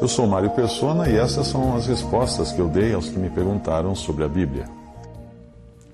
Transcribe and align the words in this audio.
Eu 0.00 0.08
sou 0.08 0.26
Mário 0.26 0.50
Persona 0.50 1.08
e 1.08 1.16
essas 1.16 1.46
são 1.46 1.76
as 1.76 1.86
respostas 1.86 2.50
que 2.50 2.58
eu 2.58 2.68
dei 2.68 2.92
aos 2.92 3.08
que 3.08 3.18
me 3.18 3.30
perguntaram 3.30 3.94
sobre 3.94 4.24
a 4.24 4.28
Bíblia. 4.28 4.64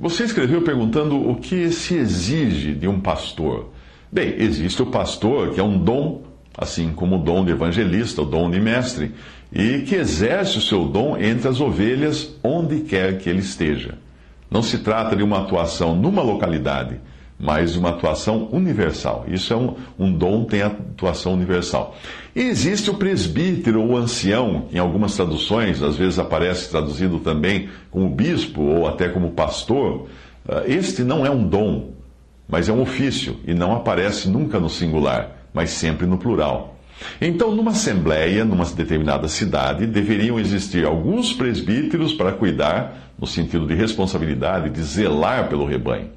Você 0.00 0.24
escreveu 0.24 0.62
perguntando 0.62 1.28
o 1.28 1.36
que 1.36 1.70
se 1.70 1.96
exige 1.96 2.74
de 2.74 2.88
um 2.88 3.00
pastor. 3.00 3.70
Bem, 4.10 4.36
existe 4.38 4.80
o 4.80 4.86
pastor, 4.86 5.50
que 5.50 5.60
é 5.60 5.62
um 5.62 5.76
dom, 5.76 6.22
assim 6.56 6.92
como 6.92 7.16
o 7.16 7.22
dom 7.22 7.44
de 7.44 7.50
evangelista, 7.50 8.22
o 8.22 8.24
dom 8.24 8.50
de 8.50 8.60
mestre, 8.60 9.12
e 9.52 9.80
que 9.80 9.94
exerce 9.94 10.56
o 10.56 10.62
seu 10.62 10.86
dom 10.86 11.16
entre 11.18 11.48
as 11.48 11.60
ovelhas 11.60 12.34
onde 12.42 12.80
quer 12.80 13.18
que 13.18 13.28
ele 13.28 13.40
esteja. 13.40 13.98
Não 14.50 14.62
se 14.62 14.78
trata 14.78 15.14
de 15.14 15.22
uma 15.22 15.40
atuação 15.40 15.94
numa 15.94 16.22
localidade 16.22 17.00
mas 17.38 17.76
uma 17.76 17.90
atuação 17.90 18.48
universal. 18.50 19.26
Isso 19.28 19.52
é 19.52 19.56
um, 19.56 19.74
um 19.98 20.12
dom, 20.12 20.44
tem 20.44 20.62
atuação 20.62 21.34
universal. 21.34 21.96
E 22.34 22.40
existe 22.40 22.90
o 22.90 22.94
presbítero 22.94 23.82
ou 23.82 23.96
ancião, 23.96 24.66
em 24.72 24.78
algumas 24.78 25.14
traduções, 25.14 25.82
às 25.82 25.96
vezes 25.96 26.18
aparece 26.18 26.70
traduzido 26.70 27.18
também 27.20 27.68
como 27.90 28.08
bispo 28.08 28.62
ou 28.62 28.88
até 28.88 29.08
como 29.08 29.32
pastor. 29.32 30.06
Ah, 30.48 30.62
este 30.66 31.02
não 31.02 31.26
é 31.26 31.30
um 31.30 31.46
dom, 31.46 31.90
mas 32.48 32.68
é 32.68 32.72
um 32.72 32.80
ofício 32.80 33.36
e 33.46 33.52
não 33.52 33.74
aparece 33.74 34.28
nunca 34.28 34.58
no 34.58 34.70
singular, 34.70 35.48
mas 35.52 35.70
sempre 35.70 36.06
no 36.06 36.16
plural. 36.16 36.76
Então, 37.20 37.54
numa 37.54 37.72
assembleia, 37.72 38.42
numa 38.44 38.64
determinada 38.64 39.28
cidade, 39.28 39.86
deveriam 39.86 40.40
existir 40.40 40.86
alguns 40.86 41.34
presbíteros 41.34 42.14
para 42.14 42.32
cuidar, 42.32 43.12
no 43.18 43.26
sentido 43.26 43.66
de 43.66 43.74
responsabilidade, 43.74 44.70
de 44.70 44.82
zelar 44.82 45.48
pelo 45.48 45.66
rebanho. 45.66 46.15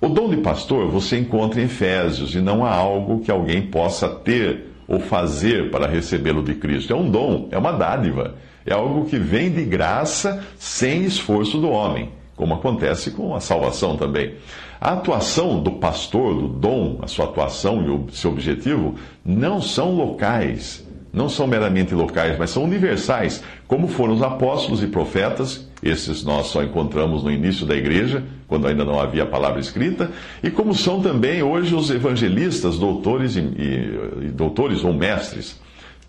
O 0.00 0.08
dom 0.08 0.28
de 0.28 0.38
pastor 0.38 0.88
você 0.88 1.18
encontra 1.18 1.60
em 1.60 1.64
Efésios 1.64 2.34
e 2.34 2.40
não 2.40 2.64
há 2.64 2.74
algo 2.74 3.20
que 3.20 3.30
alguém 3.30 3.62
possa 3.62 4.08
ter 4.08 4.66
ou 4.86 5.00
fazer 5.00 5.70
para 5.70 5.86
recebê-lo 5.86 6.42
de 6.42 6.54
Cristo. 6.54 6.92
É 6.92 6.96
um 6.96 7.10
dom, 7.10 7.48
é 7.50 7.58
uma 7.58 7.72
dádiva, 7.72 8.34
é 8.66 8.74
algo 8.74 9.06
que 9.06 9.18
vem 9.18 9.50
de 9.50 9.64
graça 9.64 10.44
sem 10.58 11.04
esforço 11.04 11.58
do 11.58 11.70
homem, 11.70 12.10
como 12.36 12.54
acontece 12.54 13.10
com 13.12 13.34
a 13.34 13.40
salvação 13.40 13.96
também. 13.96 14.34
A 14.80 14.92
atuação 14.92 15.62
do 15.62 15.72
pastor, 15.72 16.34
do 16.34 16.48
dom, 16.48 16.98
a 17.00 17.06
sua 17.06 17.24
atuação 17.24 17.82
e 17.82 17.88
o 17.88 18.06
seu 18.12 18.32
objetivo 18.32 18.96
não 19.24 19.62
são 19.62 19.94
locais, 19.94 20.86
não 21.12 21.28
são 21.28 21.46
meramente 21.46 21.94
locais, 21.94 22.36
mas 22.38 22.50
são 22.50 22.64
universais, 22.64 23.42
como 23.66 23.88
foram 23.88 24.14
os 24.14 24.22
apóstolos 24.22 24.82
e 24.82 24.86
profetas, 24.86 25.66
esses 25.84 26.24
nós 26.24 26.46
só 26.46 26.62
encontramos 26.62 27.22
no 27.22 27.30
início 27.30 27.66
da 27.66 27.76
igreja, 27.76 28.24
quando 28.48 28.66
ainda 28.66 28.84
não 28.84 28.98
havia 28.98 29.26
palavra 29.26 29.60
escrita, 29.60 30.10
e 30.42 30.50
como 30.50 30.74
são 30.74 31.00
também 31.00 31.42
hoje 31.42 31.74
os 31.74 31.90
evangelistas, 31.90 32.78
doutores 32.78 33.36
e, 33.36 33.40
e, 33.40 34.26
e 34.26 34.28
doutores 34.28 34.82
ou 34.82 34.94
mestres. 34.94 35.60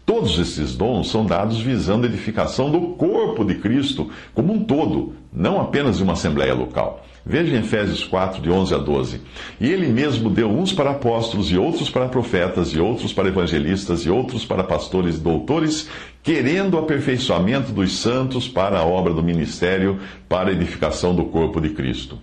Todos 0.05 0.37
esses 0.37 0.75
dons 0.75 1.09
são 1.09 1.25
dados 1.25 1.59
visando 1.59 2.05
a 2.05 2.09
edificação 2.09 2.69
do 2.69 2.89
corpo 2.89 3.43
de 3.43 3.55
Cristo 3.55 4.11
como 4.35 4.53
um 4.53 4.63
todo, 4.63 5.13
não 5.33 5.59
apenas 5.59 5.97
de 5.97 6.03
uma 6.03 6.13
assembleia 6.13 6.53
local. 6.53 7.03
Veja 7.25 7.55
em 7.55 7.59
Efésios 7.59 8.03
4, 8.03 8.39
de 8.39 8.51
11 8.51 8.75
a 8.75 8.77
12. 8.77 9.21
E 9.59 9.67
ele 9.67 9.87
mesmo 9.87 10.29
deu 10.29 10.47
uns 10.47 10.71
para 10.71 10.91
apóstolos, 10.91 11.51
e 11.51 11.57
outros 11.57 11.89
para 11.89 12.07
profetas, 12.07 12.69
e 12.69 12.79
outros 12.79 13.11
para 13.11 13.29
evangelistas, 13.29 14.01
e 14.01 14.09
outros 14.11 14.45
para 14.45 14.63
pastores 14.63 15.15
e 15.15 15.19
doutores, 15.19 15.89
querendo 16.21 16.75
o 16.75 16.77
aperfeiçoamento 16.77 17.71
dos 17.71 17.97
santos 17.97 18.47
para 18.47 18.77
a 18.77 18.85
obra 18.85 19.11
do 19.11 19.23
ministério, 19.23 19.99
para 20.29 20.49
a 20.49 20.53
edificação 20.53 21.15
do 21.15 21.25
corpo 21.25 21.59
de 21.59 21.69
Cristo. 21.71 22.19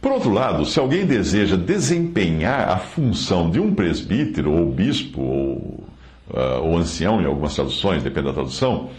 Por 0.00 0.12
outro 0.12 0.32
lado, 0.32 0.64
se 0.64 0.80
alguém 0.80 1.04
deseja 1.04 1.56
desempenhar 1.56 2.70
a 2.70 2.78
função 2.78 3.50
de 3.50 3.60
um 3.60 3.74
presbítero, 3.74 4.50
ou 4.50 4.72
bispo, 4.72 5.20
ou 5.20 5.84
uh, 6.32 6.62
ou 6.62 6.76
ancião, 6.76 7.20
em 7.20 7.26
algumas 7.26 7.54
traduções, 7.54 8.02
depende 8.02 8.26
da 8.26 8.32
tradução, 8.32 8.90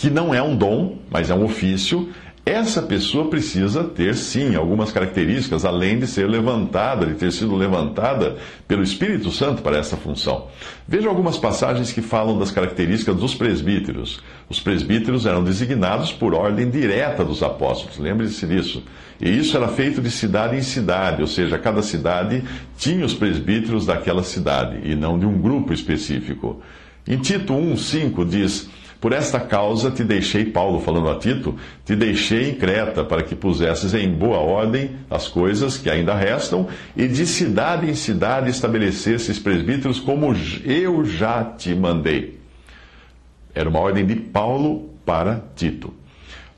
que 0.00 0.08
não 0.08 0.34
é 0.34 0.42
um 0.42 0.56
dom, 0.56 0.96
mas 1.10 1.28
é 1.28 1.34
um 1.34 1.44
ofício, 1.44 2.08
essa 2.44 2.80
pessoa 2.80 3.28
precisa 3.28 3.84
ter, 3.84 4.16
sim, 4.16 4.56
algumas 4.56 4.90
características, 4.90 5.62
além 5.62 5.98
de 5.98 6.06
ser 6.06 6.26
levantada, 6.26 7.04
de 7.04 7.12
ter 7.12 7.30
sido 7.30 7.54
levantada 7.54 8.38
pelo 8.66 8.82
Espírito 8.82 9.30
Santo 9.30 9.60
para 9.60 9.76
essa 9.76 9.98
função. 9.98 10.46
Veja 10.88 11.06
algumas 11.06 11.36
passagens 11.36 11.92
que 11.92 12.00
falam 12.00 12.38
das 12.38 12.50
características 12.50 13.14
dos 13.14 13.34
presbíteros. 13.34 14.22
Os 14.48 14.58
presbíteros 14.58 15.26
eram 15.26 15.44
designados 15.44 16.10
por 16.10 16.32
ordem 16.32 16.70
direta 16.70 17.22
dos 17.22 17.42
apóstolos, 17.42 17.98
lembre-se 17.98 18.46
disso. 18.46 18.82
E 19.20 19.28
isso 19.28 19.54
era 19.54 19.68
feito 19.68 20.00
de 20.00 20.10
cidade 20.10 20.56
em 20.56 20.62
cidade, 20.62 21.20
ou 21.20 21.28
seja, 21.28 21.58
cada 21.58 21.82
cidade 21.82 22.42
tinha 22.78 23.04
os 23.04 23.12
presbíteros 23.12 23.84
daquela 23.84 24.22
cidade, 24.22 24.80
e 24.82 24.96
não 24.96 25.18
de 25.18 25.26
um 25.26 25.38
grupo 25.38 25.74
específico. 25.74 26.62
Em 27.06 27.18
Tito 27.18 27.52
1,5 27.52 28.26
diz. 28.26 28.70
Por 29.00 29.14
esta 29.14 29.40
causa 29.40 29.90
te 29.90 30.04
deixei, 30.04 30.44
Paulo 30.44 30.80
falando 30.80 31.08
a 31.08 31.18
Tito, 31.18 31.56
te 31.86 31.96
deixei 31.96 32.50
em 32.50 32.54
Creta, 32.54 33.02
para 33.02 33.22
que 33.22 33.34
pusesses 33.34 33.94
em 33.94 34.10
boa 34.10 34.38
ordem 34.38 34.90
as 35.08 35.26
coisas 35.26 35.78
que 35.78 35.88
ainda 35.88 36.14
restam, 36.14 36.68
e 36.94 37.08
de 37.08 37.26
cidade 37.26 37.88
em 37.88 37.94
cidade 37.94 38.50
estabelecesses 38.50 39.38
presbíteros, 39.38 39.98
como 39.98 40.34
eu 40.64 41.04
já 41.06 41.42
te 41.44 41.74
mandei. 41.74 42.38
Era 43.54 43.70
uma 43.70 43.80
ordem 43.80 44.04
de 44.04 44.16
Paulo 44.16 44.90
para 45.04 45.44
Tito. 45.56 45.94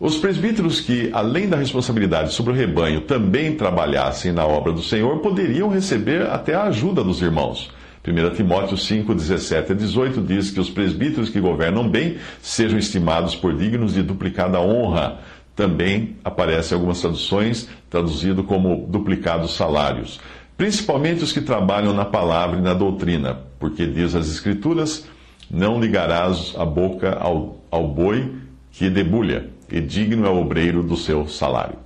Os 0.01 0.17
presbíteros 0.17 0.81
que, 0.81 1.11
além 1.13 1.49
da 1.49 1.57
responsabilidade 1.57 2.33
sobre 2.33 2.53
o 2.53 2.57
rebanho, 2.57 3.03
também 3.03 3.55
trabalhassem 3.55 4.33
na 4.33 4.45
obra 4.45 4.73
do 4.73 4.83
Senhor, 4.83 5.21
poderiam 5.21 5.69
receber 5.69 6.23
até 6.23 6.57
a 6.57 6.65
ajuda 6.65 7.05
dos 7.05 7.23
irmãos. 7.23 7.71
1 8.05 8.35
Timóteo 8.35 8.77
5, 8.77 9.15
17 9.15 9.73
a 9.73 9.75
18 9.77 10.21
diz 10.23 10.51
que 10.51 10.59
os 10.59 10.69
presbíteros 10.69 11.31
que 11.31 11.39
governam 11.39 11.89
bem 11.89 12.17
sejam 12.41 12.77
estimados 12.77 13.37
por 13.37 13.57
dignos 13.57 13.95
de 13.95 14.03
duplicada 14.03 14.61
honra. 14.61 15.21
Também 15.55 16.17
aparece 16.25 16.75
algumas 16.75 17.01
traduções 17.01 17.69
traduzido 17.89 18.43
como 18.43 18.87
duplicados 18.89 19.55
salários. 19.55 20.19
Principalmente 20.57 21.23
os 21.23 21.33
que 21.33 21.41
trabalham 21.41 21.95
na 21.95 22.05
palavra 22.05 22.59
e 22.59 22.63
na 22.63 22.75
doutrina, 22.75 23.39
porque 23.61 23.87
diz 23.87 24.17
as 24.17 24.29
Escrituras: 24.29 25.07
não 25.49 25.81
ligarás 25.81 26.55
a 26.59 26.65
boca 26.65 27.17
ao, 27.21 27.59
ao 27.71 27.87
boi 27.87 28.35
que 28.73 28.91
debulha, 28.91 29.49
e 29.71 29.81
digno 29.81 30.27
é 30.27 30.31
o 30.31 30.41
obreiro 30.41 30.83
do 30.83 30.97
seu 30.97 31.29
salário. 31.29 31.77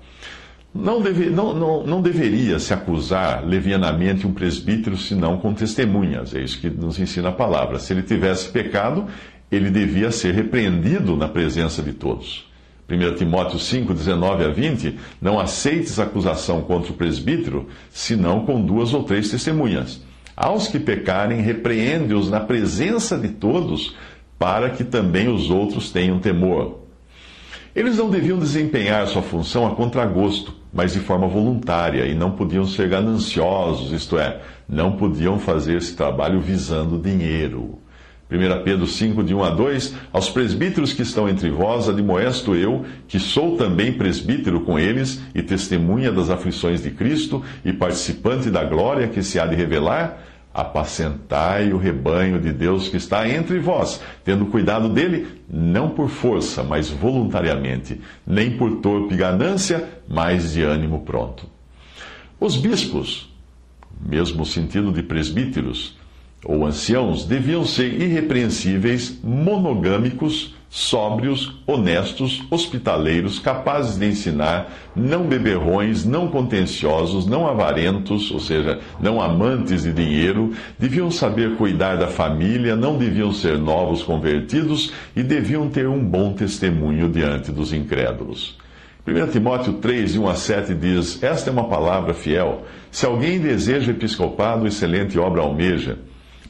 Não, 0.76 1.00
deve, 1.00 1.31
não, 1.31 1.54
não, 1.54 1.87
não 1.87 2.03
deveria 2.03 2.59
se 2.59 2.72
acusar 2.72 3.44
levianamente 3.44 4.26
um 4.26 4.32
presbítero 4.32 4.97
senão 4.97 5.38
com 5.38 5.54
testemunhas. 5.54 6.34
É 6.34 6.41
isso 6.41 6.60
que 6.60 6.69
nos 6.69 6.98
ensina 6.98 7.31
a 7.31 7.32
palavra. 7.32 7.78
Se 7.78 7.92
ele 7.92 8.03
tivesse 8.03 8.48
pecado, 8.50 9.06
ele 9.50 9.70
devia 9.70 10.10
ser 10.10 10.34
repreendido 10.34 11.16
na 11.16 11.28
presença 11.28 11.82
de 11.82 11.92
todos. 11.92 12.47
1 12.88 13.16
Timóteo 13.16 13.59
5, 13.59 13.92
19 13.92 14.44
a 14.44 14.48
20, 14.48 14.97
não 15.20 15.41
aceites 15.41 15.98
acusação 15.98 16.62
contra 16.62 16.92
o 16.92 16.94
presbítero, 16.94 17.66
senão 17.91 18.47
com 18.47 18.65
duas 18.65 18.94
ou 18.94 19.03
três 19.03 19.28
testemunhas. 19.28 20.00
Aos 20.36 20.69
que 20.69 20.78
pecarem, 20.78 21.41
repreende-os 21.41 22.31
na 22.31 22.38
presença 22.38 23.19
de 23.19 23.28
todos, 23.28 23.97
para 24.38 24.70
que 24.70 24.84
também 24.84 25.28
os 25.28 25.50
outros 25.50 25.91
tenham 25.91 26.20
temor. 26.20 26.85
Eles 27.76 27.98
não 27.98 28.09
deviam 28.09 28.38
desempenhar 28.38 29.06
sua 29.06 29.20
função 29.20 29.66
a 29.66 29.76
contragosto, 29.76 30.54
mas 30.72 30.94
de 30.94 31.00
forma 31.00 31.28
voluntária, 31.28 32.06
e 32.06 32.14
não 32.14 32.31
podiam 32.31 32.64
ser 32.64 32.88
gananciosos, 32.88 33.92
isto 33.92 34.19
é, 34.19 34.41
não 34.66 34.92
podiam 34.92 35.38
fazer 35.38 35.76
esse 35.76 35.94
trabalho 35.94 36.41
visando 36.41 36.98
dinheiro. 36.98 37.78
1 38.31 38.65
Pedro 38.65 38.86
5, 38.86 39.22
de 39.22 39.34
1 39.34 39.44
a 39.44 39.50
2: 39.50 39.94
Aos 40.10 40.31
presbíteros 40.31 40.94
que 40.94 41.03
estão 41.03 41.28
entre 41.28 41.50
vós, 41.50 41.86
admoesto 41.86 42.54
eu, 42.54 42.82
que 43.06 43.20
sou 43.20 43.59
também 43.59 43.92
presbítero 43.92 44.62
com 44.62 44.78
eles, 44.78 45.20
e 45.34 45.42
testemunha 45.42 46.10
das 46.10 46.31
aflições 46.31 46.82
de 46.82 46.91
Cristo, 46.91 47.44
e 47.62 47.75
participante 47.75 48.48
da 48.48 48.65
glória 48.65 49.06
que 49.06 49.22
se 49.22 49.38
há 49.38 49.44
de 49.44 49.54
revelar, 49.54 50.19
apacentai 50.56 51.71
o 51.71 51.77
rebanho 51.77 52.41
de 52.41 52.50
Deus 52.50 52.89
que 52.89 52.97
está 52.97 53.28
entre 53.28 53.59
vós, 53.59 54.00
tendo 54.25 54.47
cuidado 54.47 54.89
dele, 54.89 55.27
não 55.51 55.91
por 55.91 56.09
força, 56.09 56.63
mas 56.63 56.89
voluntariamente, 56.89 58.01
nem 58.27 58.57
por 58.57 58.77
torpe 58.77 59.15
ganância, 59.15 59.86
mas 60.09 60.54
de 60.54 60.63
ânimo 60.63 61.03
pronto. 61.03 61.47
Os 62.41 62.57
bispos, 62.57 63.30
mesmo 64.01 64.47
sentido 64.47 64.91
de 64.91 65.03
presbíteros 65.03 65.98
ou 66.42 66.65
anciãos, 66.65 67.27
deviam 67.27 67.63
ser 67.66 68.01
irrepreensíveis, 68.01 69.21
monogâmicos, 69.22 70.55
sóbrios, 70.68 71.54
honestos, 71.66 72.45
hospitaleiros, 72.51 73.39
capazes 73.39 73.98
de 73.98 74.07
ensinar, 74.07 74.72
não 74.95 75.24
beberrões, 75.24 76.04
não 76.04 76.28
contenciosos, 76.28 77.27
não 77.27 77.47
avarentos, 77.47 78.30
ou 78.30 78.41
seja, 78.41 78.80
não 79.01 79.21
amantes 79.21 79.84
de 79.84 79.92
dinheiro, 79.92 80.53
deviam 80.78 81.10
saber 81.10 81.57
cuidar 81.57 81.97
da 81.97 82.09
família, 82.09 82.77
não 82.77 82.98
deviam 82.98 83.33
ser 83.33 83.59
novos 83.59 84.03
convertidos 84.03 84.92
e 85.15 85.22
deviam 85.22 85.68
ter 85.68 85.89
um 85.89 86.04
bom 86.04 86.33
testemunho 86.33 87.09
diante 87.09 87.53
dos 87.53 87.72
incrédulos. 87.72 88.59
1 89.07 89.30
Timóteo 89.30 89.74
3, 89.74 90.15
de 90.15 90.18
1 90.18 90.28
a 90.28 90.34
7 90.34 90.74
diz: 90.74 91.22
Esta 91.22 91.48
é 91.48 91.53
uma 91.53 91.68
palavra 91.68 92.13
fiel. 92.13 92.65
Se 92.91 93.07
alguém 93.07 93.39
deseja 93.39 93.92
episcopado, 93.92 94.66
excelente 94.66 95.16
obra 95.16 95.42
almeja 95.42 95.97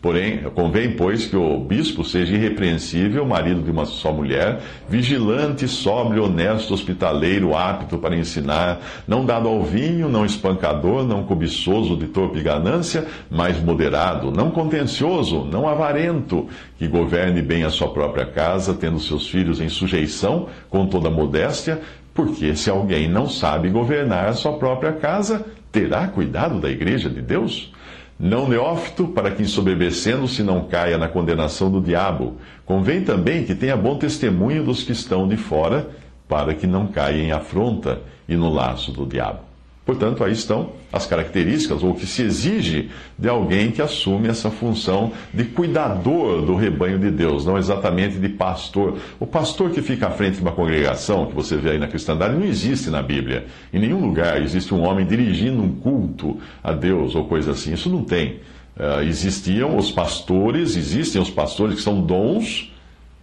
Porém, 0.00 0.38
convém, 0.54 0.93
pois, 0.93 1.26
que 1.26 1.37
o 1.37 1.58
bispo 1.58 2.04
seja 2.04 2.34
irrepreensível, 2.34 3.25
marido 3.25 3.62
de 3.62 3.70
uma 3.70 3.84
só 3.84 4.12
mulher, 4.12 4.60
vigilante, 4.88 5.66
sóbrio, 5.66 6.25
honesto, 6.25 6.75
hospitaleiro, 6.75 7.56
apto 7.56 7.98
para 7.98 8.16
ensinar, 8.16 8.81
não 9.06 9.25
dado 9.25 9.48
ao 9.48 9.62
vinho, 9.62 10.08
não 10.08 10.25
espancador, 10.25 11.04
não 11.04 11.25
cobiçoso 11.25 11.96
de 11.96 12.06
torpe 12.06 12.40
ganância, 12.40 13.06
mas 13.31 13.60
moderado, 13.60 14.31
não 14.31 14.50
contencioso, 14.50 15.44
não 15.44 15.69
avarento, 15.69 16.46
que 16.78 16.87
governe 16.87 17.42
bem 17.42 17.64
a 17.64 17.70
sua 17.70 17.88
própria 17.88 18.26
casa, 18.26 18.75
tendo 18.75 19.00
seus 19.00 19.28
filhos 19.28 19.60
em 19.60 19.69
sujeição, 19.69 20.49
com 20.69 20.87
toda 20.87 21.10
modéstia, 21.10 21.81
porque 22.14 22.54
se 22.56 22.70
alguém 22.70 23.08
não 23.08 23.28
sabe 23.28 23.69
governar 23.69 24.26
a 24.26 24.32
sua 24.32 24.54
própria 24.54 24.92
casa, 24.92 25.44
terá 25.70 26.06
cuidado 26.08 26.60
da 26.60 26.70
igreja 26.70 27.10
de 27.10 27.20
Deus? 27.20 27.72
Não 28.18 28.48
neófito, 28.48 29.08
para 29.08 29.30
que 29.30 29.42
ensoberbecendo-se 29.42 30.42
não 30.42 30.64
caia 30.64 30.96
na 30.96 31.06
condenação 31.06 31.70
do 31.70 31.82
diabo. 31.82 32.36
Convém 32.64 33.04
também 33.04 33.44
que 33.44 33.54
tenha 33.54 33.76
bom 33.76 33.98
testemunho 33.98 34.64
dos 34.64 34.82
que 34.82 34.92
estão 34.92 35.28
de 35.28 35.36
fora, 35.36 35.90
para 36.26 36.54
que 36.54 36.66
não 36.66 36.86
caia 36.86 37.22
em 37.22 37.30
afronta 37.30 38.00
e 38.26 38.34
no 38.34 38.52
laço 38.52 38.90
do 38.90 39.04
diabo. 39.04 39.40
Portanto, 39.86 40.24
aí 40.24 40.32
estão 40.32 40.72
as 40.92 41.06
características, 41.06 41.84
ou 41.84 41.90
o 41.90 41.94
que 41.94 42.06
se 42.06 42.20
exige 42.22 42.90
de 43.16 43.28
alguém 43.28 43.70
que 43.70 43.80
assume 43.80 44.26
essa 44.26 44.50
função 44.50 45.12
de 45.32 45.44
cuidador 45.44 46.42
do 46.42 46.56
rebanho 46.56 46.98
de 46.98 47.08
Deus, 47.08 47.46
não 47.46 47.56
exatamente 47.56 48.18
de 48.18 48.28
pastor. 48.28 48.98
O 49.20 49.26
pastor 49.26 49.70
que 49.70 49.80
fica 49.80 50.08
à 50.08 50.10
frente 50.10 50.38
de 50.38 50.42
uma 50.42 50.50
congregação, 50.50 51.26
que 51.26 51.34
você 51.36 51.56
vê 51.56 51.70
aí 51.70 51.78
na 51.78 51.86
cristandade, 51.86 52.34
não 52.34 52.44
existe 52.44 52.90
na 52.90 53.00
Bíblia. 53.00 53.46
Em 53.72 53.78
nenhum 53.78 54.00
lugar 54.00 54.42
existe 54.42 54.74
um 54.74 54.82
homem 54.82 55.06
dirigindo 55.06 55.62
um 55.62 55.72
culto 55.76 56.36
a 56.64 56.72
Deus 56.72 57.14
ou 57.14 57.24
coisa 57.26 57.52
assim. 57.52 57.72
Isso 57.72 57.88
não 57.88 58.02
tem. 58.02 58.40
Uh, 58.76 59.02
existiam 59.08 59.76
os 59.76 59.92
pastores, 59.92 60.76
existem 60.76 61.22
os 61.22 61.30
pastores 61.30 61.76
que 61.76 61.82
são 61.82 62.02
dons 62.02 62.72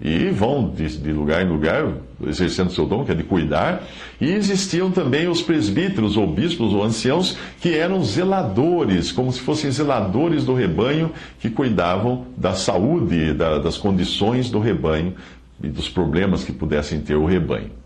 e 0.01 0.29
vão 0.29 0.69
de, 0.69 0.97
de, 0.97 1.13
lugar 1.13 1.45
em 1.45 1.49
lugar 1.49 1.93
exercendo 2.25 2.71
seu 2.71 2.85
dom, 2.85 3.05
que 3.05 3.11
é 3.11 3.15
de 3.15 3.23
cuidar. 3.23 3.83
E 4.19 4.31
existiam 4.31 4.91
também 4.91 5.27
os 5.27 5.41
presbíteros, 5.41 6.17
ou 6.17 6.27
bispos, 6.27 6.73
ou 6.73 6.83
anciãos, 6.83 7.37
que 7.61 7.73
eram 7.73 8.03
zeladores, 8.03 9.11
como 9.11 9.31
se 9.31 9.39
fossem 9.39 9.71
zeladores 9.71 10.43
do 10.43 10.53
rebanho, 10.53 11.11
que 11.39 11.49
cuidavam 11.49 12.25
da 12.35 12.53
saúde, 12.53 13.33
da, 13.33 13.59
das 13.59 13.77
condições 13.77 14.49
do 14.49 14.59
rebanho 14.59 15.13
e 15.63 15.67
dos 15.67 15.87
problemas 15.87 16.43
que 16.43 16.51
pudessem 16.51 16.99
ter 16.99 17.15
o 17.15 17.25
rebanho. 17.25 17.82